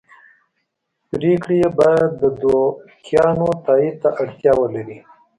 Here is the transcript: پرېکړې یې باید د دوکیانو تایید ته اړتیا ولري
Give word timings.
پرېکړې 1.09 1.55
یې 1.61 1.69
باید 1.79 2.09
د 2.21 2.23
دوکیانو 2.41 3.47
تایید 3.65 3.95
ته 4.03 4.09
اړتیا 4.21 4.53
ولري 4.61 4.97